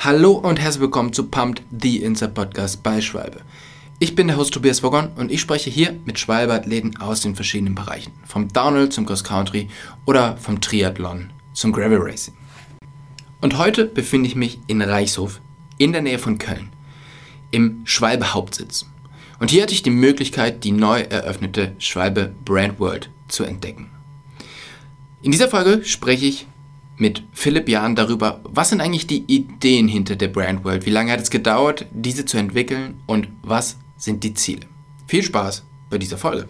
[0.00, 3.40] Hallo und herzlich willkommen zu Pumped, the Inside Podcast bei Schwalbe.
[3.98, 7.74] Ich bin der Host Tobias Vogon und ich spreche hier mit Schwalbe-Athleten aus den verschiedenen
[7.74, 8.12] Bereichen.
[8.24, 9.68] Vom Downhill zum Cross Country
[10.06, 12.34] oder vom Triathlon zum Gravel Racing.
[13.40, 15.40] Und heute befinde ich mich in Reichshof
[15.78, 16.68] in der Nähe von Köln
[17.50, 18.86] im Schwalbe Hauptsitz.
[19.40, 23.90] Und hier hatte ich die Möglichkeit, die neu eröffnete Schwalbe Brand World zu entdecken.
[25.22, 26.46] In dieser Folge spreche ich
[26.98, 31.12] mit Philipp Jahn darüber, was sind eigentlich die Ideen hinter der Brand World, wie lange
[31.12, 34.66] hat es gedauert, diese zu entwickeln und was sind die Ziele.
[35.06, 36.48] Viel Spaß bei dieser Folge.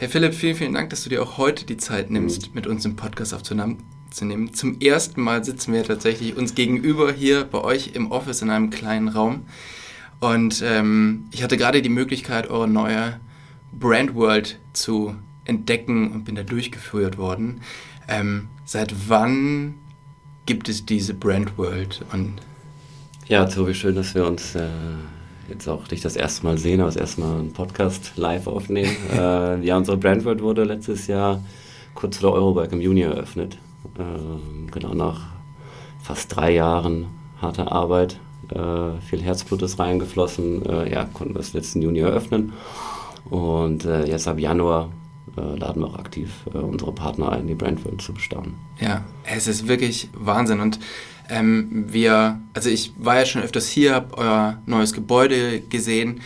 [0.00, 2.86] Herr Philipp, vielen, vielen Dank, dass du dir auch heute die Zeit nimmst, mit uns
[2.86, 3.84] im Podcast aufzunehmen.
[4.54, 8.70] Zum ersten Mal sitzen wir tatsächlich uns gegenüber hier bei euch im Office in einem
[8.70, 9.42] kleinen Raum.
[10.18, 13.20] Und ähm, ich hatte gerade die Möglichkeit, eure neue
[13.72, 17.60] Brand World zu entdecken und bin da durchgeführt worden.
[18.08, 19.74] Ähm, seit wann
[20.46, 22.06] gibt es diese Brand World?
[22.10, 22.36] Und
[23.26, 24.66] ja, Tobi, schön, dass wir uns äh,
[25.50, 28.96] jetzt auch dich das erste Mal sehen, aber das erste Mal einen Podcast live aufnehmen.
[29.12, 31.42] äh, ja, unsere Brandword wurde letztes Jahr
[31.94, 33.58] kurz vor der Eurobike im Juni eröffnet.
[33.98, 35.20] Äh, genau nach
[36.02, 37.06] fast drei Jahren
[37.40, 38.18] harter Arbeit.
[38.50, 40.64] Äh, viel Herzblut ist reingeflossen.
[40.66, 42.52] Äh, ja, konnten wir es letzten Juni eröffnen.
[43.28, 44.90] Und äh, jetzt ab Januar
[45.36, 48.54] äh, laden wir auch aktiv unsere Partner ein, die Brandword zu bestaunen.
[48.80, 50.60] Ja, es ist wirklich Wahnsinn.
[50.60, 50.78] Und
[51.28, 56.20] ähm, wir, also ich war ja schon öfters hier, habe euer neues Gebäude gesehen.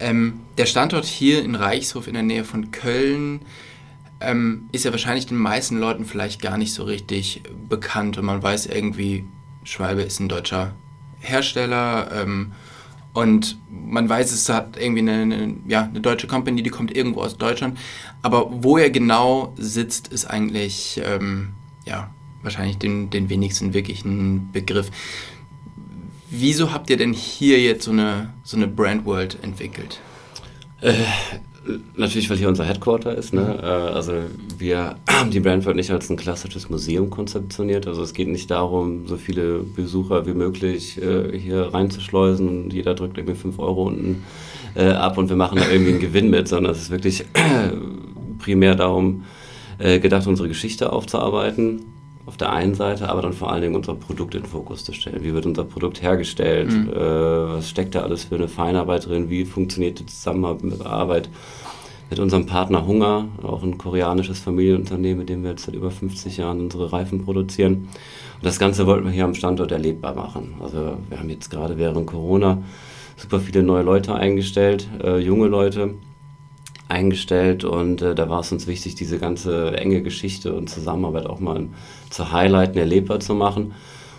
[0.00, 3.40] Ähm, der Standort hier in Reichshof in der Nähe von Köln
[4.20, 8.42] ähm, ist ja wahrscheinlich den meisten Leuten vielleicht gar nicht so richtig bekannt und man
[8.42, 9.24] weiß irgendwie,
[9.64, 10.74] Schwalbe ist ein deutscher
[11.20, 12.52] Hersteller ähm,
[13.16, 17.22] und man weiß, es hat irgendwie eine, eine, ja, eine deutsche Company, die kommt irgendwo
[17.22, 17.78] aus Deutschland.
[18.20, 21.54] Aber wo er genau sitzt, ist eigentlich ähm,
[21.86, 22.10] ja,
[22.42, 24.90] wahrscheinlich den, den wenigsten wirklichen Begriff.
[26.28, 29.98] Wieso habt ihr denn hier jetzt so eine, so eine Brand World entwickelt?
[30.82, 30.92] Äh,
[31.96, 33.32] natürlich, weil hier unser Headquarter ist.
[33.32, 33.40] Ne?
[33.40, 33.64] Mhm.
[33.64, 34.12] Äh, also
[34.58, 37.86] wir haben die Brand World nicht als ein klassisches Museum konzeptioniert.
[37.86, 42.94] Also es geht nicht darum, so viele Besucher wie möglich äh, hier reinzuschleusen und jeder
[42.94, 44.24] drückt irgendwie 5 Euro unten
[44.74, 47.24] äh, ab und wir machen da irgendwie einen Gewinn mit, sondern es ist wirklich
[48.38, 49.24] primär darum
[49.78, 51.95] äh, gedacht, unsere Geschichte aufzuarbeiten
[52.26, 54.92] auf der einen Seite, aber dann vor allen Dingen unser Produkt in den Fokus zu
[54.92, 55.22] stellen.
[55.22, 56.72] Wie wird unser Produkt hergestellt?
[56.72, 56.90] Mhm.
[56.90, 59.30] Äh, was steckt da alles für eine Feinarbeit drin?
[59.30, 61.30] Wie funktioniert die Zusammenarbeit
[62.10, 66.36] mit unserem Partner Hunger, auch ein koreanisches Familienunternehmen, mit dem wir jetzt seit über 50
[66.36, 67.88] Jahren unsere Reifen produzieren.
[68.36, 70.54] Und das Ganze wollten wir hier am Standort erlebbar machen.
[70.60, 72.62] Also wir haben jetzt gerade während Corona
[73.16, 75.94] super viele neue Leute eingestellt, äh, junge Leute,
[76.88, 81.40] eingestellt und äh, da war es uns wichtig, diese ganze enge Geschichte und Zusammenarbeit auch
[81.40, 81.66] mal
[82.10, 83.74] zu highlighten, erlebbar zu machen.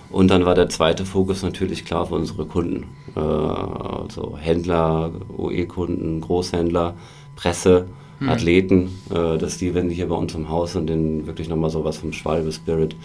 [0.09, 2.85] Und dann war der zweite Fokus natürlich klar für unsere Kunden,
[3.15, 6.95] äh, also Händler, OE-Kunden, Großhändler,
[7.35, 7.87] Presse,
[8.19, 8.29] hm.
[8.29, 11.69] Athleten, äh, dass die, wenn die hier bei uns im Haus sind, den wirklich nochmal
[11.69, 12.95] sowas vom Schwalbe-Spirit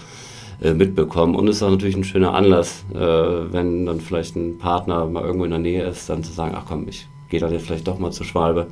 [0.63, 1.35] äh, mitbekommen.
[1.35, 5.25] Und es ist auch natürlich ein schöner Anlass, äh, wenn dann vielleicht ein Partner mal
[5.25, 7.89] irgendwo in der Nähe ist, dann zu sagen, ach komm, ich gehe dann jetzt vielleicht
[7.89, 8.69] doch mal zur Schwalbe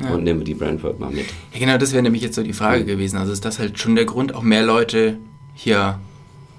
[0.00, 0.10] ja.
[0.10, 1.26] und nehmen die Brandword mal mit.
[1.52, 2.86] Ja, genau, das wäre nämlich jetzt so die Frage mhm.
[2.86, 3.16] gewesen.
[3.16, 5.18] Also ist das halt schon der Grund, auch mehr Leute
[5.54, 5.98] hier,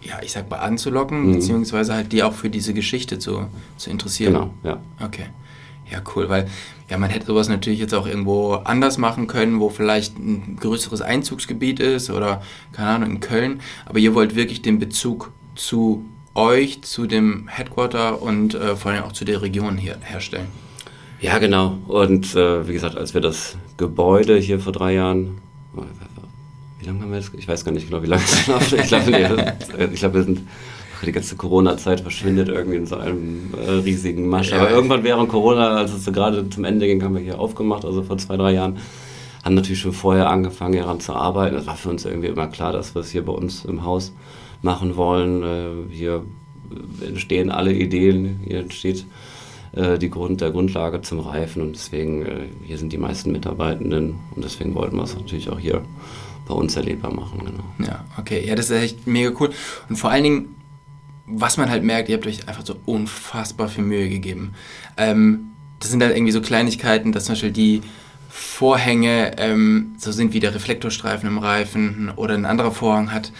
[0.01, 1.33] ja, ich sag mal, anzulocken, mhm.
[1.33, 3.47] beziehungsweise halt die auch für diese Geschichte zu,
[3.77, 4.33] zu interessieren.
[4.33, 4.79] Genau, ja.
[5.03, 5.25] Okay.
[5.91, 6.47] Ja, cool, weil
[6.89, 11.01] ja, man hätte sowas natürlich jetzt auch irgendwo anders machen können, wo vielleicht ein größeres
[11.01, 12.41] Einzugsgebiet ist oder,
[12.71, 13.59] keine Ahnung, in Köln.
[13.85, 19.03] Aber ihr wollt wirklich den Bezug zu euch, zu dem Headquarter und äh, vor allem
[19.03, 20.47] auch zu der Region hier herstellen.
[21.25, 21.79] Ja, genau.
[21.87, 25.39] Und äh, wie gesagt, als wir das Gebäude hier vor drei Jahren,
[26.79, 27.31] wie lange haben wir das?
[27.35, 28.61] Ich weiß gar nicht genau, wie lange es noch.
[28.61, 29.25] Ich glaube, nee,
[29.95, 30.41] glaub, wir sind
[31.03, 34.51] die ganze Corona-Zeit verschwindet irgendwie in so einem äh, riesigen Masch.
[34.51, 34.59] Ja.
[34.59, 37.85] Aber irgendwann während Corona, als es so gerade zum Ende ging, haben wir hier aufgemacht,
[37.85, 38.77] also vor zwei, drei Jahren.
[39.43, 41.55] Haben natürlich schon vorher angefangen, hieran zu arbeiten.
[41.55, 44.13] Das war für uns irgendwie immer klar, dass wir es hier bei uns im Haus
[44.61, 45.41] machen wollen.
[45.41, 46.23] Äh, hier
[47.03, 49.07] entstehen alle Ideen, hier entsteht
[49.75, 54.15] äh, die Grund, der Grundlage zum Reifen und deswegen, äh, hier sind die meisten Mitarbeitenden
[54.35, 55.83] und deswegen wollten wir es natürlich auch hier
[56.47, 57.41] bei uns erlebbar machen.
[57.45, 57.89] Genau.
[57.89, 59.51] Ja, okay, ja, das ist echt mega cool
[59.89, 60.55] und vor allen Dingen,
[61.25, 64.53] was man halt merkt, ihr habt euch einfach so unfassbar viel Mühe gegeben.
[64.97, 67.81] Ähm, das sind dann irgendwie so Kleinigkeiten, dass zum Beispiel die
[68.29, 73.31] Vorhänge ähm, so sind wie der Reflektorstreifen im Reifen oder ein anderer Vorhang hat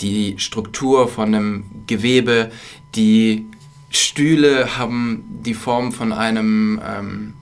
[0.00, 2.50] die Struktur von einem Gewebe.
[2.94, 3.46] Die
[3.96, 7.34] Stühle haben die Form von einem, ähm,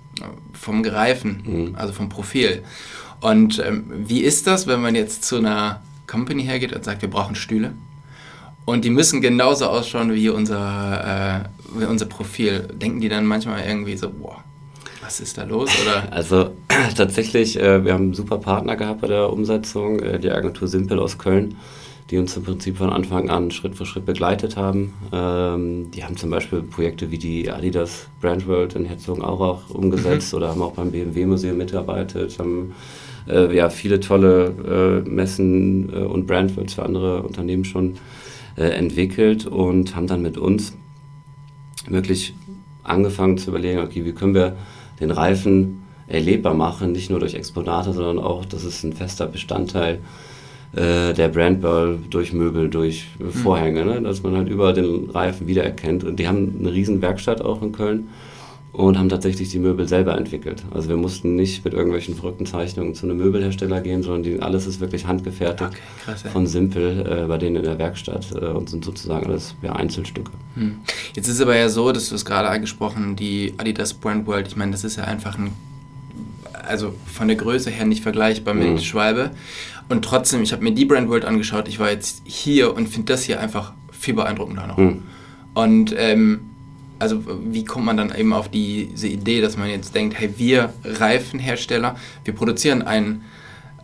[0.52, 1.74] vom Gereifen, mhm.
[1.76, 2.62] also vom Profil.
[3.20, 7.10] Und ähm, wie ist das, wenn man jetzt zu einer Company hergeht und sagt, wir
[7.10, 7.72] brauchen Stühle?
[8.64, 12.68] Und die müssen genauso ausschauen wie unser, äh, wie unser Profil.
[12.74, 14.42] Denken die dann manchmal irgendwie so, boah,
[15.02, 15.70] was ist da los?
[15.82, 16.08] Oder?
[16.12, 16.50] Also
[16.96, 20.98] tatsächlich, äh, wir haben einen super Partner gehabt bei der Umsetzung, äh, die Agentur Simpel
[20.98, 21.56] aus Köln,
[22.12, 24.92] die uns im Prinzip von Anfang an Schritt für Schritt begleitet haben.
[25.12, 30.36] Ähm, die haben zum Beispiel Projekte wie die Adidas Brand World in Herzogenaurach umgesetzt mhm.
[30.36, 32.74] oder haben auch beim BMW Museum mitgearbeitet, haben
[33.26, 37.94] äh, ja, viele tolle äh, Messen äh, und Brandworlds für andere Unternehmen schon
[38.58, 40.76] äh, entwickelt und haben dann mit uns
[41.88, 42.34] wirklich
[42.82, 44.58] angefangen zu überlegen, okay, wie können wir
[45.00, 50.00] den Reifen erlebbar machen, nicht nur durch Exponate, sondern auch, dass es ein fester Bestandteil
[50.74, 53.30] äh, der Brandball durch Möbel, durch mhm.
[53.30, 54.00] Vorhänge, ne?
[54.02, 56.04] dass man halt über den Reifen wiedererkennt.
[56.04, 58.08] Und die haben eine riesen Werkstatt auch in Köln
[58.72, 60.64] und haben tatsächlich die Möbel selber entwickelt.
[60.70, 64.66] Also wir mussten nicht mit irgendwelchen verrückten Zeichnungen zu einem Möbelhersteller gehen, sondern die, alles
[64.66, 68.70] ist wirklich handgefertigt okay, krass, von Simpel äh, bei denen in der Werkstatt äh, und
[68.70, 70.32] sind sozusagen alles ja, Einzelstücke.
[70.54, 70.76] Hm.
[71.14, 74.48] Jetzt ist es aber ja so, dass du es gerade angesprochen, die Adidas Brand World,
[74.48, 75.50] ich meine, das ist ja einfach ein,
[76.66, 78.78] also von der Größe her nicht vergleichbar mit hm.
[78.78, 79.30] Schwalbe.
[79.88, 83.12] Und trotzdem, ich habe mir die Brand World angeschaut, ich war jetzt hier und finde
[83.12, 84.76] das hier einfach viel beeindruckender noch.
[84.76, 85.02] Hm.
[85.54, 86.40] Und ähm,
[87.02, 90.72] also wie kommt man dann eben auf diese Idee, dass man jetzt denkt, hey, wir
[90.84, 93.24] Reifenhersteller, wir produzieren einen,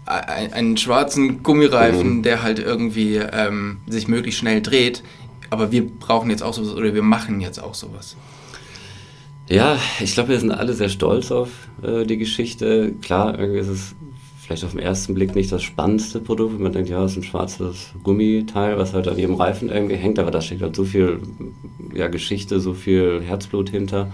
[0.06, 2.22] einen, schwarzen Gummireifen, mhm.
[2.22, 5.02] der halt irgendwie ähm, sich möglichst schnell dreht,
[5.50, 8.16] aber wir brauchen jetzt auch sowas oder wir machen jetzt auch sowas.
[9.48, 11.48] Ja, ich glaube, wir sind alle sehr stolz auf
[11.82, 12.92] äh, die Geschichte.
[13.00, 13.94] Klar, irgendwie ist es
[14.42, 16.60] vielleicht auf den ersten Blick nicht das spannendste Produkt.
[16.60, 20.18] Man denkt, ja, das ist ein schwarzes Gummiteil, was halt an jedem Reifen irgendwie hängt,
[20.18, 21.20] aber da steckt halt so viel
[21.94, 24.10] ja, Geschichte, so viel Herzblut hinter.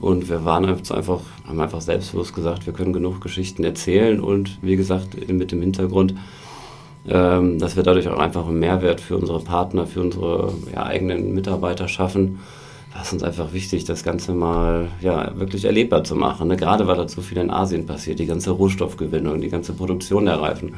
[0.00, 4.76] Und wir waren einfach, haben einfach selbstbewusst gesagt, wir können genug Geschichten erzählen und wie
[4.76, 6.14] gesagt, mit dem Hintergrund,
[7.06, 11.34] ähm, dass wir dadurch auch einfach einen Mehrwert für unsere Partner, für unsere ja, eigenen
[11.34, 12.38] Mitarbeiter schaffen
[12.92, 16.48] war es uns einfach wichtig, das Ganze mal ja, wirklich erlebbar zu machen.
[16.48, 16.56] Ne?
[16.56, 20.40] Gerade weil das so viel in Asien passiert, die ganze Rohstoffgewinnung, die ganze Produktion der
[20.40, 20.74] Reifen.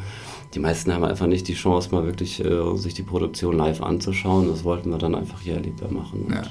[0.54, 4.48] Die meisten haben einfach nicht die Chance, mal wirklich äh, sich die Produktion live anzuschauen.
[4.48, 6.26] Das wollten wir dann einfach hier erlebbar machen.
[6.30, 6.42] Ja.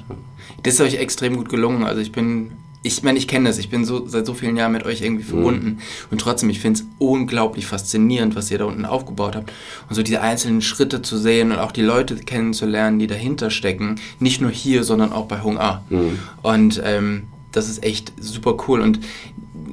[0.64, 1.84] Das ist euch extrem gut gelungen.
[1.84, 2.50] Also ich bin
[2.82, 5.22] ich meine, ich kenne das, ich bin so seit so vielen Jahren mit euch irgendwie
[5.22, 5.78] verbunden mhm.
[6.10, 9.52] und trotzdem, ich finde es unglaublich faszinierend, was ihr da unten aufgebaut habt
[9.88, 14.00] und so diese einzelnen Schritte zu sehen und auch die Leute kennenzulernen, die dahinter stecken,
[14.18, 15.82] nicht nur hier, sondern auch bei Hung A.
[15.90, 16.18] Mhm.
[16.42, 18.98] Und ähm, das ist echt super cool und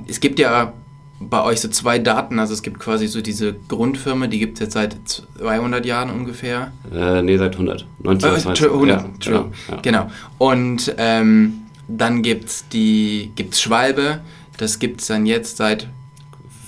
[0.08, 0.74] es gibt ja
[1.20, 4.60] bei euch so zwei Daten, also es gibt quasi so diese Grundfirma, die gibt es
[4.62, 6.72] jetzt seit 200 Jahren ungefähr.
[6.94, 7.86] Äh, nee, seit 100.
[8.06, 8.66] 1920.
[8.66, 9.78] Äh, 100, ja, genau, ja.
[9.82, 10.12] genau.
[10.38, 11.59] Und ähm,
[11.90, 14.22] dann gibt es die gibt's Schwalbe,
[14.58, 15.88] das gibt es dann jetzt seit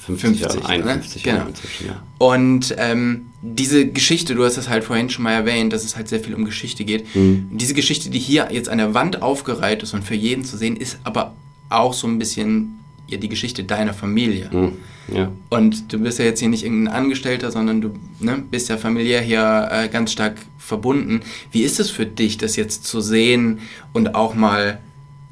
[0.06, 1.32] 50, 50 Jahre, 51 ne?
[1.32, 1.46] genau.
[1.88, 2.04] ja.
[2.18, 6.08] Und ähm, diese Geschichte, du hast das halt vorhin schon mal erwähnt, dass es halt
[6.08, 7.16] sehr viel um Geschichte geht.
[7.16, 7.50] Mhm.
[7.52, 10.76] Diese Geschichte, die hier jetzt an der Wand aufgereiht ist und für jeden zu sehen,
[10.76, 11.36] ist aber
[11.70, 14.50] auch so ein bisschen ja, die Geschichte deiner Familie.
[14.52, 14.74] Mhm.
[15.14, 15.32] Ja.
[15.50, 19.22] Und du bist ja jetzt hier nicht irgendein Angestellter, sondern du ne, bist ja familiär
[19.22, 21.22] hier äh, ganz stark verbunden.
[21.52, 23.60] Wie ist es für dich, das jetzt zu sehen
[23.94, 24.80] und auch mal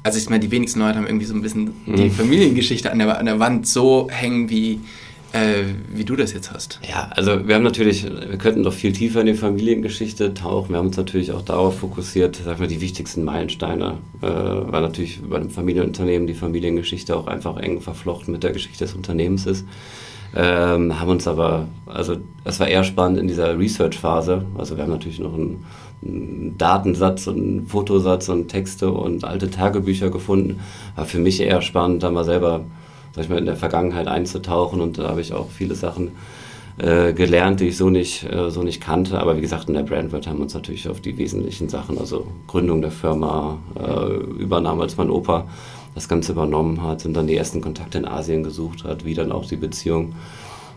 [0.02, 1.96] also ich meine, die wenigsten Leute haben irgendwie so ein bisschen mhm.
[1.96, 4.80] die Familiengeschichte an der, an der Wand so hängen, wie,
[5.32, 6.80] äh, wie du das jetzt hast.
[6.88, 10.70] Ja, also wir haben natürlich, wir könnten doch viel tiefer in die Familiengeschichte tauchen.
[10.70, 15.20] Wir haben uns natürlich auch darauf fokussiert, sag mal, die wichtigsten Meilensteine, äh, weil natürlich
[15.22, 19.66] bei einem Familienunternehmen die Familiengeschichte auch einfach eng verflochten mit der Geschichte des Unternehmens ist.
[20.34, 24.46] Ähm, haben uns aber, also es war eher spannend in dieser Research-Phase.
[24.56, 25.64] Also wir haben natürlich noch ein
[26.02, 30.60] Datensatz und Fotosatz und Texte und alte Tagebücher gefunden.
[30.96, 32.62] War für mich eher spannend, da mal selber,
[33.14, 36.12] sag ich mal, in der Vergangenheit einzutauchen und da habe ich auch viele Sachen
[36.78, 39.18] äh, gelernt, die ich so nicht, äh, so nicht kannte.
[39.18, 42.26] Aber wie gesagt, in der Brandword haben wir uns natürlich auf die wesentlichen Sachen, also
[42.46, 45.46] Gründung der Firma, äh, Übernahme, als mein Opa
[45.94, 49.32] das Ganze übernommen hat und dann die ersten Kontakte in Asien gesucht hat, wie dann
[49.32, 50.14] auch die Beziehung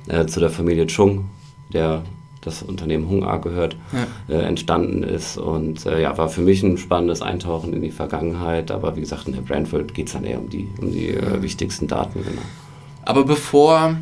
[0.08, 1.26] äh, zu der Familie Chung,
[1.72, 2.02] der
[2.46, 4.36] das Unternehmen Hung A gehört, ja.
[4.36, 5.38] äh, entstanden ist.
[5.38, 8.72] Und äh, ja, war für mich ein spannendes Eintauchen in die Vergangenheit.
[8.72, 11.42] Aber wie gesagt, in der Brandworld geht es dann eher um die, um die äh,
[11.42, 12.24] wichtigsten Daten.
[12.24, 12.42] Genau.
[13.06, 13.98] Aber bevor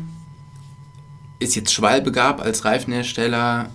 [1.38, 3.70] es jetzt Schwalbe gab als Reifenhersteller,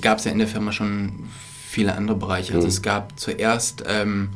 [0.00, 1.24] gab es ja in der Firma schon
[1.68, 2.54] viele andere Bereiche.
[2.54, 2.70] Also mhm.
[2.70, 4.30] es gab zuerst ähm,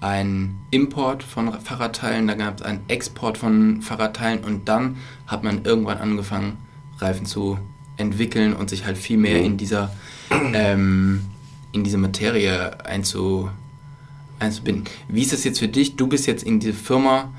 [0.00, 4.96] einen Import von Fahrradteilen, dann gab es einen Export von Fahrradteilen und dann
[5.26, 6.56] hat man irgendwann angefangen,
[6.98, 7.58] Reifen zu
[8.00, 9.44] entwickeln und sich halt viel mehr mhm.
[9.44, 9.92] in dieser
[10.30, 11.22] ähm,
[11.72, 13.48] in diese Materie einzu,
[14.38, 14.84] einzubinden.
[15.08, 15.96] Wie ist das jetzt für dich?
[15.96, 17.30] Du bist jetzt in diese Firma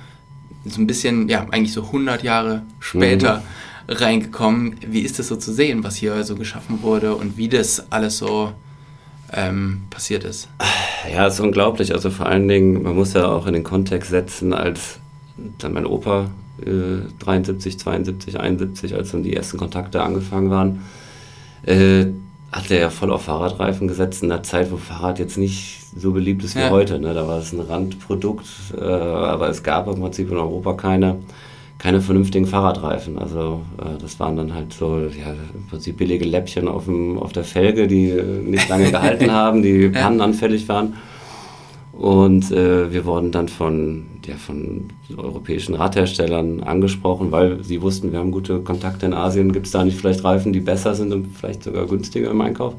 [0.65, 3.43] so ein bisschen, ja, eigentlich so 100 Jahre später
[3.87, 3.93] mhm.
[3.93, 4.75] reingekommen.
[4.87, 8.17] Wie ist das so zu sehen, was hier so geschaffen wurde und wie das alles
[8.17, 8.53] so
[9.33, 10.49] ähm, passiert ist?
[11.11, 11.93] Ja, es ist unglaublich.
[11.93, 14.99] Also vor allen Dingen, man muss ja auch in den Kontext setzen, als
[15.57, 16.29] dann mein Opa
[16.65, 20.81] äh, 73, 72, 71, als dann die ersten Kontakte angefangen waren,
[21.63, 22.07] äh,
[22.51, 26.11] hat er ja voll auf Fahrradreifen gesetzt in einer Zeit, wo Fahrrad jetzt nicht so
[26.11, 26.69] beliebt ist wie ja.
[26.69, 26.99] heute.
[26.99, 27.13] Ne?
[27.13, 28.45] Da war es ein Randprodukt,
[28.77, 31.17] äh, aber es gab im Prinzip in Europa keine,
[31.77, 33.17] keine vernünftigen Fahrradreifen.
[33.17, 37.31] Also äh, das waren dann halt so ja, im Prinzip billige Läppchen auf, dem, auf
[37.31, 38.11] der Felge, die
[38.43, 40.95] nicht lange gehalten haben, die pannenanfällig waren.
[41.93, 48.19] Und äh, wir wurden dann von, ja, von europäischen Radherstellern angesprochen, weil sie wussten, wir
[48.19, 51.35] haben gute Kontakte in Asien, gibt es da nicht vielleicht Reifen, die besser sind und
[51.35, 52.75] vielleicht sogar günstiger im Einkauf.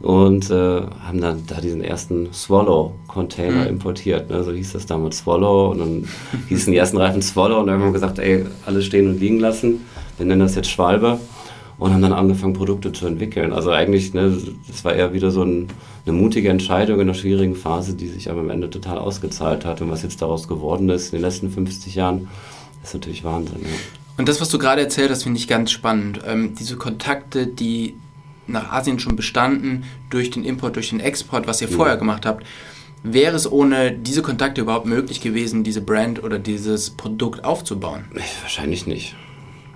[0.00, 3.68] Und äh, haben dann da diesen ersten Swallow-Container mhm.
[3.68, 4.28] importiert.
[4.28, 4.44] Ne?
[4.44, 5.70] So hieß das damals Swallow.
[5.70, 6.08] Und dann
[6.48, 9.40] hießen die ersten Reifen Swallow und dann haben wir gesagt, ey, alles stehen und liegen
[9.40, 9.86] lassen.
[10.18, 11.18] Wir nennen das jetzt Schwalbe
[11.78, 13.52] und haben dann angefangen, Produkte zu entwickeln.
[13.52, 14.36] Also eigentlich, ne,
[14.68, 15.68] das war eher wieder so ein,
[16.06, 19.80] eine mutige Entscheidung in einer schwierigen Phase, die sich aber am Ende total ausgezahlt hat.
[19.80, 22.28] Und was jetzt daraus geworden ist in den letzten 50 Jahren,
[22.82, 23.62] ist natürlich Wahnsinn.
[23.62, 23.68] Ja.
[24.16, 26.20] Und das, was du gerade erzählt hast, finde ich ganz spannend.
[26.26, 27.96] Ähm, diese Kontakte, die
[28.46, 31.76] nach Asien schon bestanden, durch den Import, durch den Export, was ihr ja.
[31.76, 32.46] vorher gemacht habt,
[33.08, 38.04] Wäre es ohne diese Kontakte überhaupt möglich gewesen, diese Brand oder dieses Produkt aufzubauen?
[38.42, 39.14] Wahrscheinlich nicht.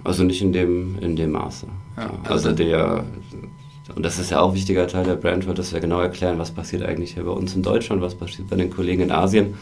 [0.02, 1.66] Also nicht in dem, in dem Maße.
[1.96, 3.04] Ja, also, also der,
[3.94, 6.50] und das ist ja auch ein wichtiger Teil der Brandword, dass wir genau erklären, was
[6.50, 9.54] passiert eigentlich hier bei uns in Deutschland, was passiert bei den Kollegen in Asien.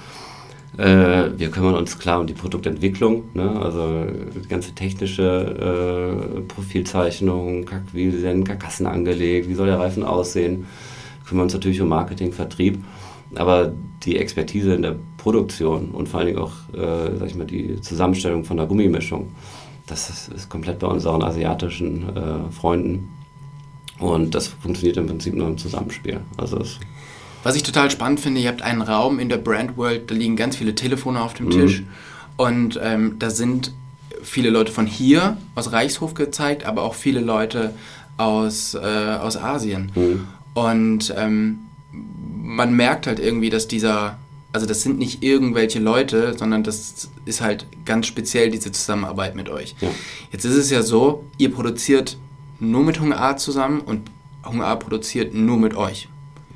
[0.76, 3.60] Äh, wir kümmern uns klar um die Produktentwicklung, ne?
[3.60, 4.04] also
[4.34, 10.66] die ganze technische äh, Profilzeichnung, wie werden Karkassen angelegt, wie soll der Reifen aussehen.
[11.26, 12.78] Kümmern uns natürlich um Marketing, Vertrieb,
[13.34, 13.72] aber
[14.04, 17.80] die Expertise in der Produktion und vor allen Dingen auch äh, sag ich mal, die
[17.80, 19.32] Zusammenstellung von der Gummimischung,
[19.86, 23.08] das ist, ist komplett bei unseren asiatischen äh, Freunden.
[23.98, 26.20] Und das funktioniert im Prinzip nur im Zusammenspiel.
[26.36, 26.62] Also
[27.42, 30.36] Was ich total spannend finde, ihr habt einen Raum in der Brand World, da liegen
[30.36, 31.50] ganz viele Telefone auf dem mhm.
[31.50, 31.82] Tisch.
[32.36, 33.72] Und ähm, da sind
[34.22, 37.74] viele Leute von hier, aus Reichshof gezeigt, aber auch viele Leute
[38.16, 39.92] aus, äh, aus Asien.
[39.94, 40.28] Mhm.
[40.54, 41.60] Und ähm,
[41.92, 44.18] man merkt halt irgendwie, dass dieser
[44.52, 49.48] also das sind nicht irgendwelche Leute, sondern das ist halt ganz speziell diese Zusammenarbeit mit
[49.48, 49.74] euch.
[49.80, 49.88] Ja.
[50.32, 52.16] Jetzt ist es ja so, ihr produziert
[52.60, 54.10] nur mit Hunger A zusammen und
[54.44, 56.08] Hunger A produziert nur mit euch.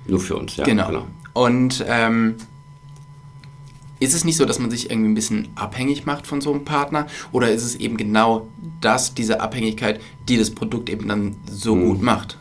[0.06, 0.64] Nur für uns, ja.
[0.64, 0.87] Genau.
[0.87, 1.06] genau.
[1.32, 2.37] Und ähm,
[4.00, 6.64] ist es nicht so, dass man sich irgendwie ein bisschen abhängig macht von so einem
[6.64, 7.06] Partner?
[7.30, 8.49] Oder ist es eben genau
[8.80, 11.87] das, diese Abhängigkeit, die das Produkt eben dann so hm.
[11.87, 12.38] gut macht?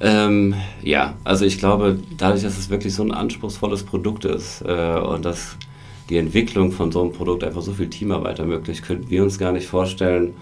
[0.00, 4.98] Ähm, ja, also ich glaube, dadurch, dass es wirklich so ein anspruchsvolles Produkt ist äh,
[4.98, 5.56] und dass
[6.10, 9.52] die Entwicklung von so einem Produkt einfach so viel Teamarbeit ermöglicht, könnten wir uns gar
[9.52, 10.34] nicht vorstellen,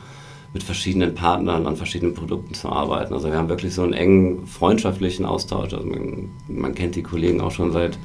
[0.54, 3.12] mit verschiedenen Partnern an verschiedenen Produkten zu arbeiten.
[3.12, 5.75] Also wir haben wirklich so einen engen freundschaftlichen Austausch.
[5.75, 7.99] Also man, man kennt die Kollegen auch schon seit,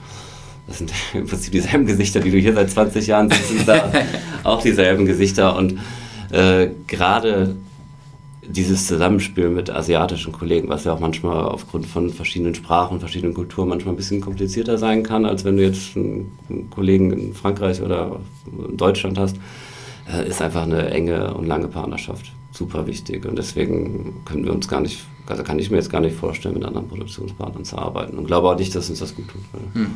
[0.68, 3.91] das sind im Prinzip dieselben Gesichter, die du hier seit 20 Jahren siehst, da
[4.44, 5.77] auch dieselben Gesichter und
[6.32, 7.56] äh, gerade
[8.41, 13.70] dieses Zusammenspiel mit asiatischen Kollegen, was ja auch manchmal aufgrund von verschiedenen Sprachen, verschiedenen Kulturen
[13.70, 16.32] manchmal ein bisschen komplizierter sein kann, als wenn du jetzt einen
[16.72, 18.20] Kollegen in Frankreich oder
[18.68, 19.38] in Deutschland hast,
[20.12, 23.25] äh, ist einfach eine enge und lange Partnerschaft super wichtig.
[23.25, 26.56] Und deswegen können wir uns gar nicht, also kann ich mir jetzt gar nicht vorstellen,
[26.56, 28.18] mit anderen Produktionspartnern zu arbeiten.
[28.18, 29.42] Und glaube auch nicht, dass uns das gut tut.
[29.74, 29.96] Hm.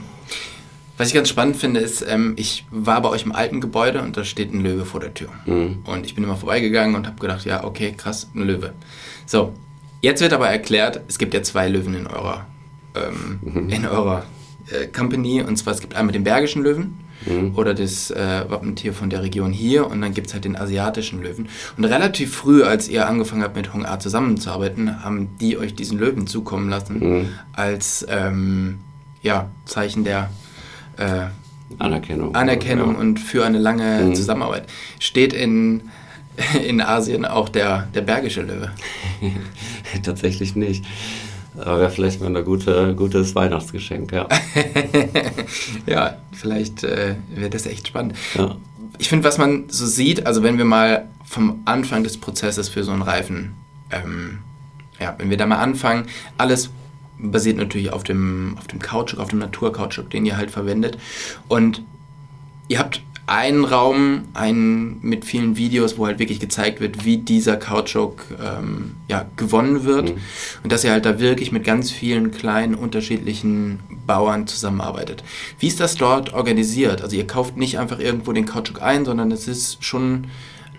[0.98, 4.16] Was ich ganz spannend finde, ist, ähm, ich war bei euch im alten Gebäude und
[4.16, 5.30] da steht ein Löwe vor der Tür.
[5.46, 5.80] Mhm.
[5.86, 8.74] Und ich bin immer vorbeigegangen und habe gedacht, ja, okay, krass, ein Löwe.
[9.26, 9.54] So,
[10.02, 12.46] jetzt wird aber erklärt, es gibt ja zwei Löwen in eurer,
[12.96, 13.70] ähm, mhm.
[13.70, 14.24] in eurer
[14.70, 15.42] äh, Company.
[15.42, 17.56] Und zwar, es gibt einmal den Bergischen Löwen mhm.
[17.56, 21.22] oder das äh, Wappentier von der Region hier und dann gibt es halt den asiatischen
[21.22, 21.48] Löwen.
[21.78, 26.00] Und relativ früh, als ihr angefangen habt mit Hong A zusammenzuarbeiten, haben die euch diesen
[26.00, 27.30] Löwen zukommen lassen mhm.
[27.54, 28.80] als ähm,
[29.22, 30.30] ja, Zeichen der
[30.98, 31.28] äh,
[31.80, 32.36] Anerkennung.
[32.36, 33.00] Anerkennung ja.
[33.00, 34.16] und für eine lange mhm.
[34.16, 34.68] Zusammenarbeit.
[35.00, 35.90] Steht in,
[36.68, 38.72] in Asien auch der, der bergische Löwe?
[40.04, 40.86] Tatsächlich nicht.
[41.58, 44.28] Aber wäre vielleicht mal ein gute, gutes Weihnachtsgeschenk, ja.
[45.86, 48.16] ja, vielleicht äh, wäre das echt spannend.
[48.36, 48.58] Ja.
[48.98, 52.84] Ich finde, was man so sieht, also wenn wir mal vom Anfang des Prozesses für
[52.84, 53.54] so einen Reifen,
[53.92, 54.40] ähm,
[55.00, 56.06] ja, wenn wir da mal anfangen,
[56.38, 56.70] alles
[57.18, 60.98] basiert natürlich auf dem, auf dem Kautschuk, auf dem Naturkautschuk, den ihr halt verwendet.
[61.48, 61.84] Und
[62.68, 67.56] ihr habt einen Raum, einen mit vielen Videos, wo halt wirklich gezeigt wird, wie dieser
[67.56, 70.10] Kautschuk ähm, ja, gewonnen wird.
[70.10, 70.22] Mhm.
[70.64, 75.24] Und dass ihr halt da wirklich mit ganz vielen kleinen unterschiedlichen Bauern zusammenarbeitet.
[75.58, 77.02] Wie ist das dort organisiert?
[77.02, 80.28] Also ihr kauft nicht einfach irgendwo den Kautschuk ein, sondern es ist schon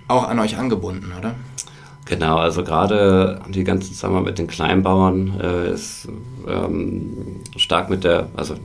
[0.06, 1.34] auch an euch angebunden, oder?
[2.04, 6.06] Genau, also gerade die ganze Zusammenarbeit mit den Kleinbauern äh, ist
[6.46, 8.56] ähm, stark mit der, also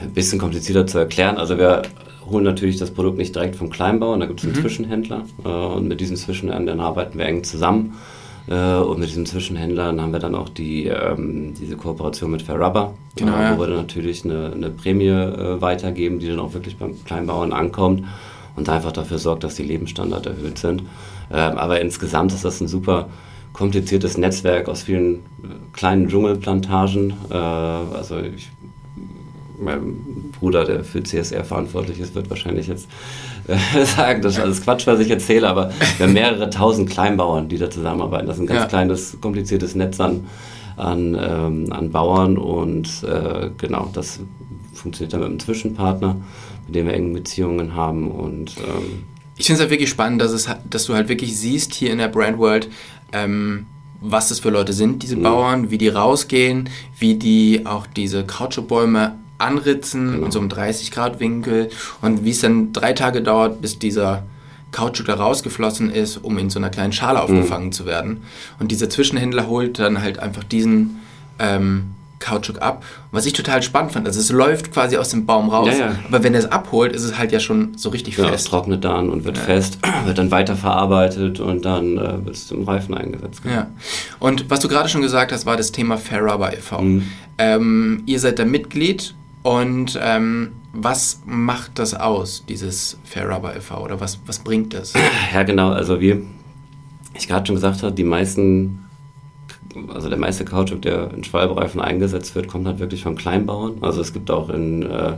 [0.00, 1.36] ein bisschen komplizierter zu erklären.
[1.36, 1.82] Also wir
[2.30, 4.60] holen natürlich das Produkt nicht direkt vom Kleinbauern, da gibt es einen mhm.
[4.60, 7.94] Zwischenhändler äh, und mit diesen Zwischenhändlern arbeiten wir eng zusammen.
[8.48, 12.60] Äh, und mit diesen Zwischenhändlern haben wir dann auch die, ähm, diese Kooperation mit Fair
[12.60, 16.54] Rubber, genau, äh, wo wir dann natürlich eine, eine Prämie äh, weitergeben, die dann auch
[16.54, 18.04] wirklich beim Kleinbauern ankommt
[18.54, 20.82] und einfach dafür sorgt, dass die Lebensstandards erhöht sind.
[21.32, 23.08] Ähm, aber insgesamt ist das ein super
[23.52, 25.20] kompliziertes Netzwerk aus vielen äh,
[25.72, 27.14] kleinen Dschungelplantagen.
[27.30, 28.50] Äh, also ich
[29.58, 32.88] mein Bruder, der für CSR verantwortlich ist, wird wahrscheinlich jetzt
[33.48, 37.48] äh, sagen, das ist alles Quatsch, was ich erzähle, aber wir haben mehrere tausend Kleinbauern,
[37.48, 38.26] die da zusammenarbeiten.
[38.26, 38.66] Das ist ein ganz ja.
[38.66, 40.26] kleines, kompliziertes Netz an,
[40.76, 44.20] an, ähm, an Bauern und äh, genau, das
[44.74, 46.16] funktioniert dann mit einem Zwischenpartner,
[46.66, 49.04] mit dem wir enge Beziehungen haben und ähm,
[49.38, 51.98] ich finde es halt wirklich spannend, dass, es, dass du halt wirklich siehst hier in
[51.98, 52.70] der Brand World,
[53.12, 53.66] ähm,
[54.00, 55.22] was das für Leute sind, diese mhm.
[55.22, 60.26] Bauern, wie die rausgehen, wie die auch diese Kautschukbäume anritzen genau.
[60.26, 61.70] in so einem 30 Grad Winkel
[62.02, 64.24] und wie es dann drei Tage dauert, bis dieser
[64.72, 67.72] Kautschuk da rausgeflossen ist, um in so einer kleinen Schale aufgefangen mhm.
[67.72, 68.22] zu werden.
[68.58, 71.00] Und dieser Zwischenhändler holt dann halt einfach diesen
[71.38, 72.84] ähm, Kautschuk ab.
[73.10, 75.98] Was ich total spannend fand, also es läuft quasi aus dem Baum raus, ja, ja.
[76.08, 78.44] aber wenn er es abholt, ist es halt ja schon so richtig ja, fest.
[78.46, 79.44] Es trocknet dann und wird ja.
[79.44, 83.42] fest, wird dann weiterverarbeitet und dann äh, wird es zum Reifen eingesetzt.
[83.42, 83.54] Genau.
[83.54, 83.66] Ja.
[84.18, 86.80] Und was du gerade schon gesagt hast, war das Thema Fair Rubber e.V.
[86.80, 87.02] Mhm.
[87.38, 89.14] Ähm, ihr seid da Mitglied
[89.46, 93.80] und ähm, was macht das aus, dieses Fair Rubber e.V.
[93.80, 94.92] oder was, was bringt das?
[95.32, 95.70] Ja, genau.
[95.70, 96.20] Also wir,
[97.14, 98.86] ich gerade schon gesagt habe, die meisten,
[99.94, 103.76] also der meiste Kautschuk, der in Schwalbereifen eingesetzt wird, kommt halt wirklich von Kleinbauern.
[103.82, 105.12] Also es gibt auch in, äh,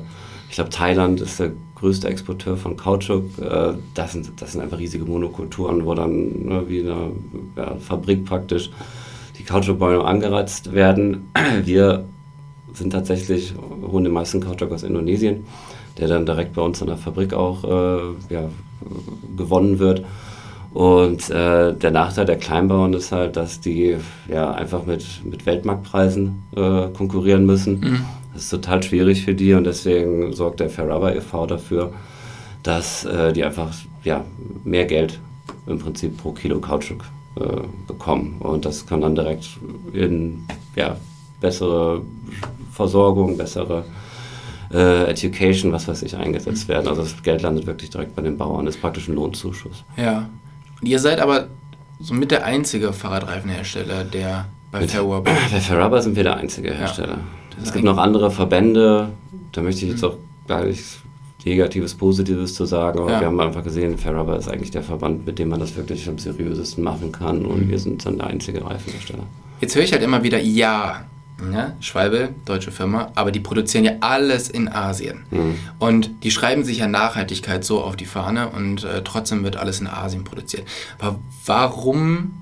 [0.51, 3.39] ich glaube, Thailand ist der größte Exporteur von Kautschuk.
[3.39, 7.13] Äh, das, sind, das sind einfach riesige Monokulturen, wo dann ne, wie eine
[7.57, 8.69] ja, Fabrik praktisch
[9.39, 11.33] die Kautschukbäume angereizt werden.
[11.65, 12.05] Wir
[12.79, 15.45] sind tatsächlich, holen den meisten Kautschuk aus Indonesien,
[15.99, 18.49] der dann direkt bei uns in der Fabrik auch äh, ja,
[19.37, 20.05] gewonnen wird.
[20.75, 23.97] Und äh, der Nachteil der Kleinbauern ist halt, dass die
[24.29, 27.81] ja einfach mit, mit Weltmarktpreisen äh, konkurrieren müssen.
[27.81, 28.01] Mhm.
[28.35, 31.47] Das ist total schwierig für die und deswegen sorgt der Fair Rubber e.V.
[31.47, 31.93] dafür,
[32.63, 33.73] dass äh, die einfach
[34.05, 34.25] ja,
[34.65, 35.19] mehr Geld
[35.67, 37.05] im Prinzip pro Kilo Kautschuk
[37.37, 38.37] äh, bekommen.
[38.41, 39.49] Und das kann dann direkt
[39.93, 40.45] in
[40.77, 40.97] ja,
[41.41, 42.03] bessere
[42.79, 43.85] Versorgung, bessere
[44.73, 46.87] äh, Education, was weiß ich, eingesetzt werden.
[46.87, 48.67] Also das Geld landet wirklich direkt bei den Bauern.
[48.67, 49.83] Das ist praktisch ein Lohnzuschuss.
[49.97, 50.29] Ja.
[50.81, 51.49] Und ihr seid aber
[51.99, 55.33] somit der einzige Fahrradreifenhersteller, der bei Fairrubber...
[55.51, 57.19] Bei Fairrubber sind wir der einzige Hersteller.
[57.19, 57.63] Ja.
[57.65, 59.09] Es gibt noch andere Verbände,
[59.51, 60.11] da möchte ich jetzt mhm.
[60.11, 60.99] auch gar nichts
[61.45, 63.21] Negatives, Positives zu sagen, aber ja.
[63.21, 66.19] wir haben einfach gesehen, Fairrubber ist eigentlich der Verband, mit dem man das wirklich am
[66.19, 67.71] seriösesten machen kann und mhm.
[67.71, 69.25] wir sind dann der einzige Reifenhersteller.
[69.61, 71.07] Jetzt höre ich halt immer wieder, ja,
[71.53, 75.25] ja, Schwalbe, deutsche Firma, aber die produzieren ja alles in Asien.
[75.31, 75.55] Mhm.
[75.79, 79.81] Und die schreiben sich ja Nachhaltigkeit so auf die Fahne und äh, trotzdem wird alles
[79.81, 80.67] in Asien produziert.
[80.99, 82.35] Aber warum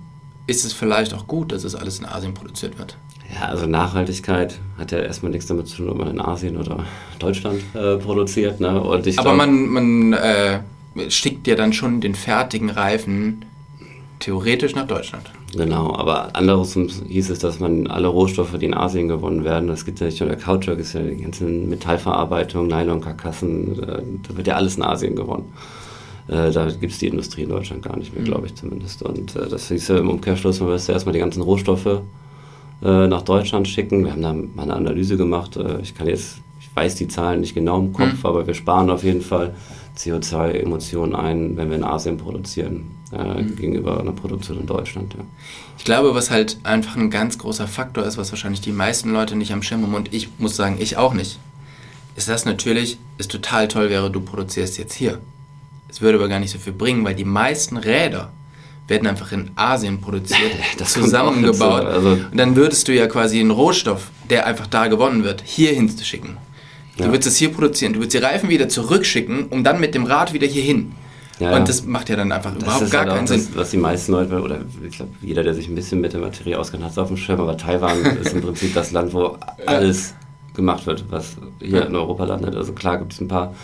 [0.46, 2.96] ist es vielleicht auch gut, dass es alles in Asien produziert wird?
[3.34, 6.84] Ja, also Nachhaltigkeit hat ja erstmal nichts damit zu tun, ob man in Asien oder
[7.18, 8.60] Deutschland äh, produziert.
[8.60, 8.68] Ne?
[8.68, 10.60] Aber glaub, man, man äh,
[11.08, 13.44] schickt ja dann schon den fertigen Reifen
[14.20, 15.30] theoretisch nach Deutschland.
[15.56, 19.84] Genau, aber anderes hieß es, dass man alle Rohstoffe, die in Asien gewonnen werden, das
[19.84, 24.36] gibt ja nicht nur der Kautschuk, es ist ja die ganze Metallverarbeitung, Nylon-Karkassen, äh, da
[24.36, 25.52] wird ja alles in Asien gewonnen.
[26.28, 28.26] Äh, da gibt es die Industrie in Deutschland gar nicht mehr, mhm.
[28.26, 29.02] glaube ich zumindest.
[29.02, 32.00] Und äh, das hieß ja im Umkehrschluss, man müsste erstmal die ganzen Rohstoffe
[32.82, 34.04] nach Deutschland schicken.
[34.04, 35.58] Wir haben da mal eine Analyse gemacht.
[35.80, 38.26] ich kann jetzt, ich weiß die Zahlen nicht genau im Kopf, mhm.
[38.26, 39.54] aber wir sparen auf jeden Fall
[39.96, 43.56] CO2-Emissionen ein, wenn wir in Asien produzieren, äh, mhm.
[43.56, 45.14] gegenüber einer Produktion in Deutschland.
[45.14, 45.24] Ja.
[45.78, 49.36] Ich glaube, was halt einfach ein ganz großer Faktor ist, was wahrscheinlich die meisten Leute
[49.36, 51.38] nicht am Schirm haben und ich muss sagen, ich auch nicht,
[52.16, 55.18] ist das natürlich, es total toll wäre, du produzierst jetzt hier.
[55.88, 58.32] Es würde aber gar nicht so viel bringen, weil die meisten Räder
[58.88, 61.84] werden einfach in Asien produziert, das zusammengebaut.
[61.84, 65.72] Also und dann würdest du ja quasi einen Rohstoff, der einfach da gewonnen wird, hier
[65.72, 66.36] hinzuschicken.
[66.96, 67.12] Du ja.
[67.12, 70.32] willst es hier produzieren, du willst die Reifen wieder zurückschicken, um dann mit dem Rad
[70.32, 70.92] wieder hier hin.
[71.38, 73.46] Ja, und das macht ja dann einfach das überhaupt gar halt keinen Sinn.
[73.48, 76.20] Das, was die meisten Leute, oder ich glaube, jeder, der sich ein bisschen mit der
[76.20, 79.36] Materie auskennt, hat es auf dem Schirm, aber Taiwan ist im Prinzip das Land, wo
[79.66, 80.14] alles
[80.54, 82.56] gemacht wird, was hier in Europa landet.
[82.56, 83.54] Also klar gibt es ein paar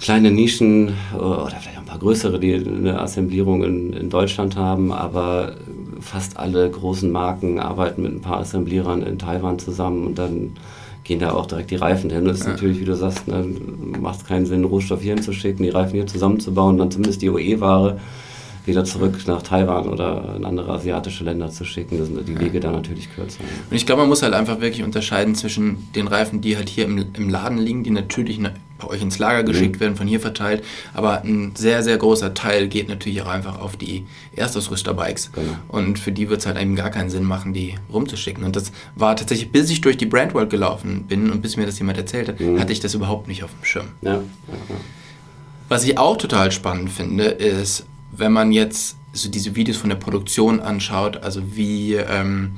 [0.00, 4.92] kleine Nischen oder vielleicht auch ein paar größere, die eine Assemblierung in, in Deutschland haben,
[4.92, 5.56] aber
[6.00, 10.56] fast alle großen Marken arbeiten mit ein paar Assemblierern in Taiwan zusammen und dann
[11.04, 12.24] gehen da auch direkt die Reifen hin.
[12.24, 12.52] Das ist ja.
[12.52, 13.44] natürlich, wie du sagst, ne,
[14.00, 17.98] macht keinen Sinn, Rohstoff hier hinzuschicken, die Reifen hier zusammenzubauen, dann zumindest die OE-Ware
[18.66, 21.98] wieder zurück nach Taiwan oder in andere asiatische Länder zu schicken.
[21.98, 23.40] Das sind die Wege da natürlich kürzer.
[23.70, 26.84] Und ich glaube, man muss halt einfach wirklich unterscheiden zwischen den Reifen, die halt hier
[26.84, 28.40] im, im Laden liegen, die natürlich
[28.80, 29.80] bei euch ins Lager geschickt mhm.
[29.80, 33.76] werden, von hier verteilt, aber ein sehr, sehr großer Teil geht natürlich auch einfach auf
[33.76, 35.32] die Erstausrüsterbikes.
[35.32, 35.52] Genau.
[35.68, 38.42] Und für die wird es halt eben gar keinen Sinn machen, die rumzuschicken.
[38.44, 41.78] Und das war tatsächlich, bis ich durch die Brandworld gelaufen bin und bis mir das
[41.78, 42.58] jemand erzählt hat, mhm.
[42.58, 43.88] hatte ich das überhaupt nicht auf dem Schirm.
[44.02, 44.20] Ja.
[45.68, 49.96] Was ich auch total spannend finde, ist, wenn man jetzt so diese Videos von der
[49.96, 52.56] Produktion anschaut, also wie ähm,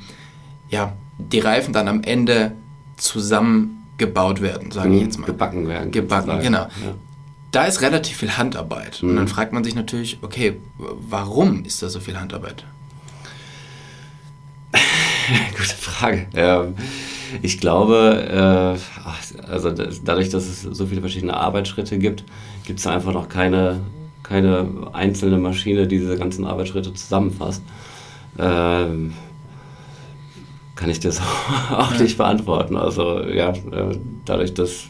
[0.69, 2.53] ja, die Reifen dann am Ende
[2.97, 5.27] zusammengebaut werden, sage ich mhm, jetzt mal.
[5.27, 5.91] Gebacken werden.
[5.91, 6.63] Gebacken, genau.
[6.63, 6.95] Ja.
[7.51, 9.03] Da ist relativ viel Handarbeit.
[9.03, 9.11] Mhm.
[9.11, 9.29] Und dann mhm.
[9.29, 12.65] fragt man sich natürlich, okay, warum ist da so viel Handarbeit?
[15.53, 16.27] Gute Frage.
[16.35, 16.75] Ähm,
[17.43, 18.79] ich glaube,
[19.39, 22.25] äh, also dadurch, dass es so viele verschiedene Arbeitsschritte gibt,
[22.65, 23.81] gibt es einfach noch keine
[24.23, 27.63] keine einzelne Maschine, die diese ganzen Arbeitsschritte zusammenfasst.
[28.39, 29.13] Ähm,
[30.75, 31.21] kann ich das
[31.71, 32.77] auch nicht beantworten.
[32.77, 34.85] Also ja, äh, dadurch, dass,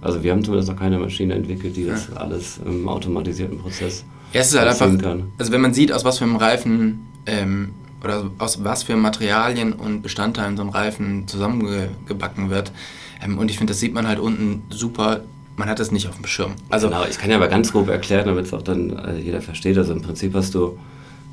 [0.00, 4.40] also wir haben zumindest noch keine Maschine entwickelt, die das alles im automatisierten Prozess ja,
[4.40, 5.32] es ist halt einfach, kann.
[5.38, 7.70] Also wenn man sieht, aus was für einem Reifen ähm,
[8.02, 12.72] oder aus was für Materialien und Bestandteilen so ein Reifen zusammengebacken wird,
[13.22, 15.22] ähm, und ich finde, das sieht man halt unten super
[15.56, 16.52] man hat das nicht auf dem Schirm.
[16.68, 19.40] Also genau, ich kann ja aber ganz grob erklären, damit es auch dann äh, jeder
[19.40, 19.76] versteht.
[19.76, 20.78] Also im Prinzip hast du,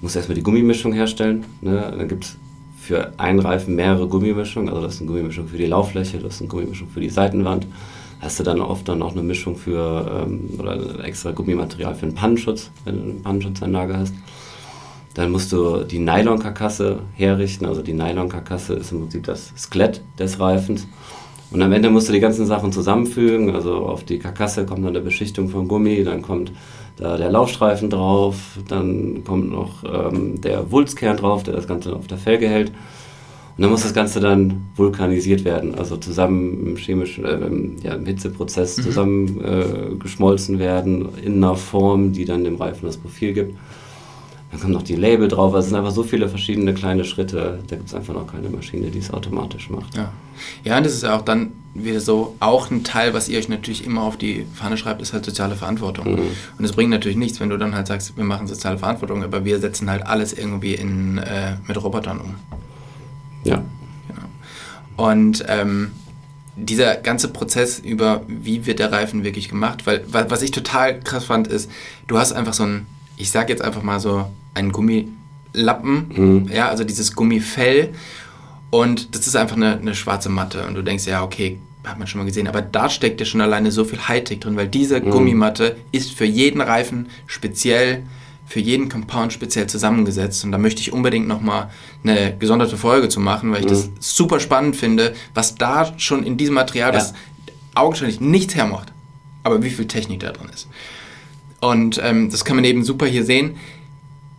[0.02, 1.46] musst erstmal die Gummimischung herstellen.
[1.62, 1.94] Ne?
[1.98, 2.38] Dann gibt es
[2.88, 4.70] für einen Reifen mehrere Gummimischungen.
[4.70, 7.68] Also das ist eine Gummimischung für die Lauffläche, das ist eine Gummimischung für die Seitenwand.
[8.20, 12.16] Hast du dann oft dann auch eine Mischung für, ähm, oder extra Gummimaterial für einen
[12.16, 14.16] Pannenschutz, wenn du eine Pannenschutzanlage hast.
[15.14, 17.66] Dann musst du die Nylon-Karkasse herrichten.
[17.66, 20.88] Also die Nylon-Karkasse ist im Prinzip das Skelett des Reifens.
[21.50, 23.56] Und am Ende musst du die ganzen Sachen zusammenfügen.
[23.56, 26.52] Also auf die Karkasse kommt dann eine Beschichtung von Gummi, dann kommt
[26.98, 32.08] da der Laufstreifen drauf, dann kommt noch ähm, der Wulzkern drauf, der das Ganze auf
[32.08, 32.70] der Felge hält.
[32.70, 37.94] Und dann muss das Ganze dann vulkanisiert werden, also zusammen im chemischen, äh, im, ja,
[37.94, 38.82] im Hitzeprozess mhm.
[38.84, 43.56] zusammen äh, werden in einer Form, die dann dem Reifen das Profil gibt.
[44.58, 45.54] Dann kommen noch die Label drauf.
[45.54, 47.60] Also es sind einfach so viele verschiedene kleine Schritte.
[47.68, 49.96] Da gibt es einfach noch keine Maschine, die es automatisch macht.
[49.96, 50.12] Ja.
[50.64, 53.50] ja, und das ist ja auch dann wieder so, auch ein Teil, was ihr euch
[53.50, 56.14] natürlich immer auf die Fahne schreibt, ist halt soziale Verantwortung.
[56.14, 56.28] Mhm.
[56.58, 59.46] Und es bringt natürlich nichts, wenn du dann halt sagst, wir machen soziale Verantwortung, aber
[59.46, 62.36] wir setzen halt alles irgendwie in, äh, mit Robotern um.
[63.44, 63.64] Ja.
[64.08, 65.10] Genau.
[65.12, 65.92] Und ähm,
[66.56, 71.26] dieser ganze Prozess über, wie wird der Reifen wirklich gemacht, weil was ich total krass
[71.26, 71.70] fand, ist,
[72.08, 76.50] du hast einfach so ein ich sage jetzt einfach mal so, einen Gummilappen, mhm.
[76.52, 77.94] ja, also dieses Gummifell.
[78.70, 80.68] Und das ist einfach eine, eine, schwarze Matte.
[80.68, 82.48] Und du denkst, ja, okay, hat man schon mal gesehen.
[82.48, 85.10] Aber da steckt ja schon alleine so viel Hightech drin, weil diese mhm.
[85.10, 88.04] Gummimatte ist für jeden Reifen speziell,
[88.46, 90.44] für jeden Compound speziell zusammengesetzt.
[90.44, 91.70] Und da möchte ich unbedingt nochmal
[92.04, 93.70] eine gesonderte Folge zu machen, weil ich mhm.
[93.70, 97.00] das super spannend finde, was da schon in diesem Material, ja.
[97.00, 97.14] das
[97.74, 98.92] augenscheinlich nichts hermacht,
[99.44, 100.68] aber wie viel Technik da drin ist.
[101.60, 103.56] Und ähm, das kann man eben super hier sehen.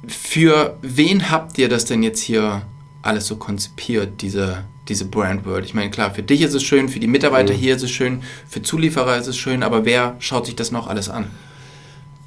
[0.06, 2.62] Für wen habt ihr das denn jetzt hier
[3.02, 5.64] alles so konzipiert, diese, diese Brand World?
[5.64, 7.58] Ich meine, klar, für dich ist es schön, für die Mitarbeiter mhm.
[7.58, 10.86] hier ist es schön, für Zulieferer ist es schön, aber wer schaut sich das noch
[10.86, 11.30] alles an?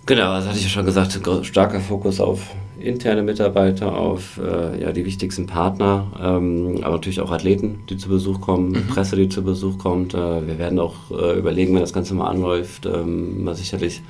[0.06, 2.42] Genau, das hatte ich ja schon gesagt, starker Fokus auf
[2.80, 8.10] interne Mitarbeiter, auf äh, ja, die wichtigsten Partner, ähm, aber natürlich auch Athleten, die zu
[8.10, 8.88] Besuch kommen, mhm.
[8.88, 10.14] Presse, die zu Besuch kommt.
[10.14, 14.02] Äh, wir werden auch äh, überlegen, wenn das Ganze mal anläuft, ähm, mal sicherlich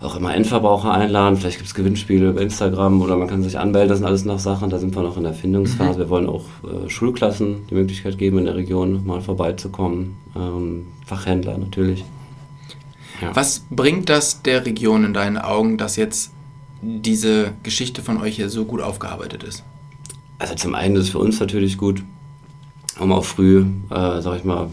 [0.00, 1.36] auch immer Endverbraucher einladen.
[1.36, 3.90] Vielleicht gibt es Gewinnspiele über Instagram oder man kann sich anmelden.
[3.90, 4.70] Das sind alles noch Sachen.
[4.70, 5.98] Da sind wir noch in der Findungsphase.
[5.98, 5.98] Mhm.
[5.98, 10.16] Wir wollen auch äh, Schulklassen die Möglichkeit geben, in der Region mal vorbeizukommen.
[10.34, 12.04] Ähm, Fachhändler natürlich.
[13.20, 13.36] Ja.
[13.36, 16.32] Was bringt das der Region in deinen Augen, dass jetzt
[16.80, 19.64] diese Geschichte von euch hier so gut aufgearbeitet ist?
[20.38, 22.02] Also zum einen ist es für uns natürlich gut,
[22.98, 24.70] um auch früh, äh, sag ich mal,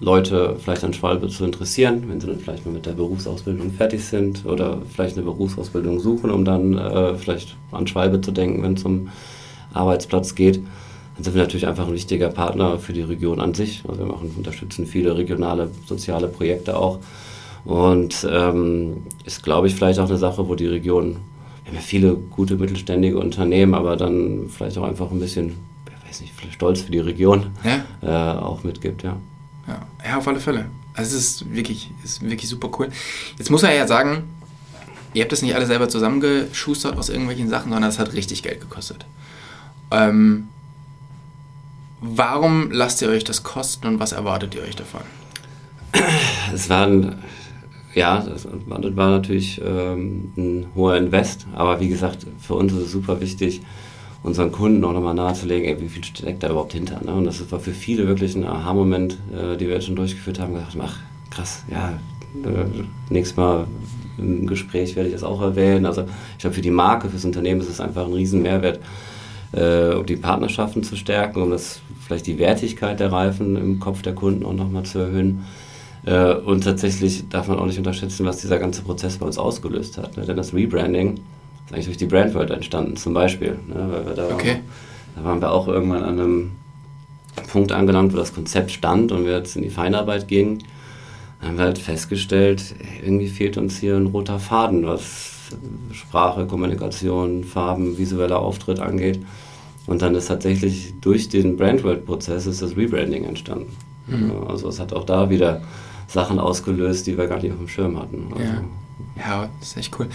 [0.00, 4.04] Leute vielleicht an Schwalbe zu interessieren, wenn sie dann vielleicht mal mit der Berufsausbildung fertig
[4.04, 8.74] sind oder vielleicht eine Berufsausbildung suchen, um dann äh, vielleicht an Schwalbe zu denken, wenn
[8.74, 9.08] es um
[9.72, 10.56] Arbeitsplatz geht.
[10.56, 13.82] Dann sind wir natürlich einfach ein wichtiger Partner für die Region an sich.
[13.88, 17.00] Also wir machen, unterstützen viele regionale soziale Projekte auch.
[17.64, 21.16] Und ähm, ist, glaube ich, vielleicht auch eine Sache, wo die Region,
[21.64, 25.54] wir haben ja viele gute mittelständige Unternehmen, aber dann vielleicht auch einfach ein bisschen,
[25.86, 28.36] ich weiß nicht, stolz für die Region ja?
[28.36, 29.16] äh, auch mitgibt, ja.
[30.08, 30.70] Ja, auf alle Fälle.
[30.94, 32.88] Also es ist wirklich, ist wirklich super cool.
[33.36, 34.22] Jetzt muss man ja sagen,
[35.12, 38.60] ihr habt das nicht alle selber zusammengeschustert aus irgendwelchen Sachen, sondern es hat richtig Geld
[38.62, 39.04] gekostet.
[39.90, 40.48] Ähm,
[42.00, 45.02] warum lasst ihr euch das kosten und was erwartet ihr euch davon?
[46.54, 47.22] Es waren,
[47.94, 52.92] ja, das war natürlich ähm, ein hoher Invest, aber wie gesagt, für uns ist es
[52.92, 53.60] super wichtig,
[54.22, 57.02] unseren Kunden auch nochmal nahezulegen, ey, wie viel steckt da überhaupt hinter.
[57.04, 57.12] Ne?
[57.12, 60.54] Und das war für viele wirklich ein Aha-Moment, äh, die wir jetzt schon durchgeführt haben,
[60.54, 60.98] gesagt, ach
[61.30, 61.98] krass, ja,
[62.44, 62.64] äh,
[63.10, 63.66] nächstes Mal
[64.18, 65.86] im Gespräch werde ich das auch erwähnen.
[65.86, 66.02] Also
[66.32, 68.80] ich glaube, für die Marke, fürs Unternehmen ist es einfach ein riesen Mehrwert,
[69.52, 74.02] äh, um die Partnerschaften zu stärken, um das vielleicht die Wertigkeit der Reifen im Kopf
[74.02, 75.44] der Kunden auch nochmal zu erhöhen.
[76.04, 79.98] Äh, und tatsächlich darf man auch nicht unterschätzen, was dieser ganze Prozess bei uns ausgelöst
[79.98, 80.16] hat.
[80.16, 80.24] Ne?
[80.24, 81.20] Denn das Rebranding
[81.68, 83.58] ist eigentlich durch die Brandworld entstanden, zum Beispiel.
[83.66, 83.88] Ne?
[83.90, 84.48] Weil wir da, okay.
[84.48, 84.60] waren,
[85.16, 86.50] da waren wir auch irgendwann an einem
[87.52, 90.64] Punkt angelangt, wo das Konzept stand und wir jetzt in die Feinarbeit gingen.
[91.40, 95.32] Dann haben wir halt festgestellt, irgendwie fehlt uns hier ein roter Faden, was
[95.92, 99.20] Sprache, Kommunikation, Farben, visueller Auftritt angeht.
[99.86, 103.74] Und dann ist tatsächlich durch den Brandworld-Prozess das Rebranding entstanden.
[104.06, 104.32] Mhm.
[104.48, 105.62] Also es hat auch da wieder
[106.06, 108.26] Sachen ausgelöst, die wir gar nicht auf dem Schirm hatten.
[108.32, 108.62] Also ja.
[109.16, 110.08] ja, das ist echt cool.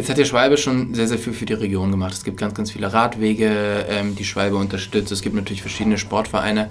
[0.00, 2.14] Jetzt hat der Schwalbe schon sehr, sehr viel für die Region gemacht.
[2.14, 5.12] Es gibt ganz, ganz viele Radwege, ähm, die Schwalbe unterstützt.
[5.12, 6.70] Es gibt natürlich verschiedene Sportvereine.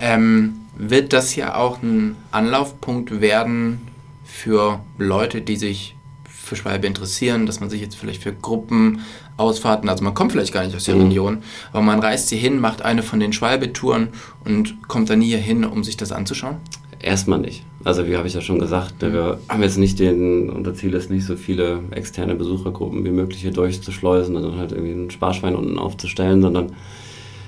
[0.00, 3.86] Ähm, wird das ja auch ein Anlaufpunkt werden
[4.24, 5.94] für Leute, die sich
[6.26, 9.02] für Schwalbe interessieren, dass man sich jetzt vielleicht für Gruppen,
[9.36, 11.08] Ausfahrten, also man kommt vielleicht gar nicht aus der mhm.
[11.08, 14.08] Region, aber man reist hier hin, macht eine von den Schwalbe-Touren
[14.46, 16.56] und kommt dann hier hin, um sich das anzuschauen?
[17.02, 17.64] Erstmal nicht.
[17.82, 19.12] Also wie habe ich ja schon gesagt, mhm.
[19.12, 23.40] wir haben jetzt nicht den, unser Ziel ist nicht so viele externe Besuchergruppen wie möglich
[23.40, 26.72] hier durchzuschleusen und dann halt irgendwie ein Sparschwein unten aufzustellen, sondern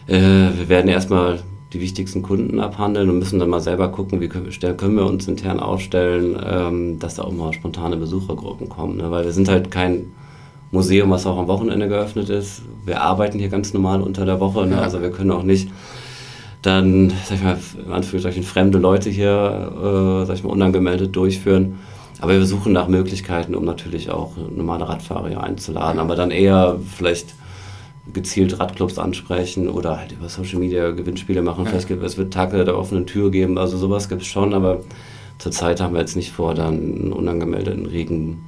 [0.07, 0.19] äh,
[0.57, 1.41] wir werden erstmal
[1.73, 5.29] die wichtigsten Kunden abhandeln und müssen dann mal selber gucken, wie können, können wir uns
[5.29, 8.99] intern aufstellen, ähm, dass da auch mal spontane Besuchergruppen kommen.
[8.99, 9.11] Ne?
[9.11, 10.13] Weil wir sind halt kein
[10.71, 12.63] Museum, was auch am Wochenende geöffnet ist.
[12.85, 14.81] Wir arbeiten hier ganz normal unter der Woche, ne?
[14.81, 15.69] also wir können auch nicht
[16.63, 21.81] dann, sag ich mal, in Anführungszeichen fremde Leute hier, äh, sag ich mal, unangemeldet durchführen.
[22.21, 26.79] Aber wir suchen nach Möglichkeiten, um natürlich auch normale Radfahrer hier einzuladen, aber dann eher
[26.97, 27.35] vielleicht
[28.13, 31.65] gezielt Radclubs ansprechen oder halt über Social Media Gewinnspiele machen.
[31.65, 31.71] Ja.
[31.71, 34.83] Vielleicht gibt es wird Tage der offenen Tür geben, also sowas gibt es schon, aber
[35.39, 38.45] zurzeit haben wir jetzt nicht vor, dann einen unangemeldeten regen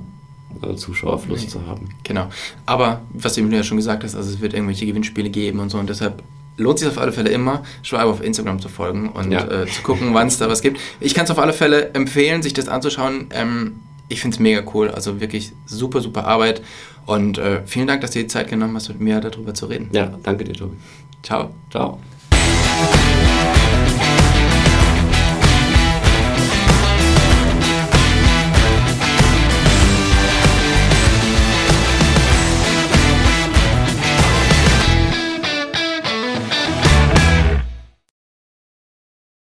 [0.63, 1.49] äh, Zuschauerfluss nee.
[1.49, 1.89] zu haben.
[2.05, 2.29] Genau.
[2.67, 5.79] Aber was du ja schon gesagt hast, also es wird irgendwelche Gewinnspiele geben und so
[5.79, 6.23] und deshalb
[6.57, 9.45] lohnt sich auf alle Fälle immer, Schwalbe auf Instagram zu folgen und ja.
[9.45, 10.81] äh, zu gucken, wann es da was gibt.
[11.01, 13.29] Ich kann es auf alle Fälle empfehlen, sich das anzuschauen.
[13.31, 16.63] Ähm, ich finde es mega cool, also wirklich super, super Arbeit
[17.07, 19.67] und äh, vielen Dank, dass du dir die Zeit genommen hast, mit mir darüber zu
[19.67, 19.89] reden.
[19.93, 20.77] Ja, danke dir, Tobi.
[21.23, 21.51] Ciao.
[21.71, 21.99] Ciao.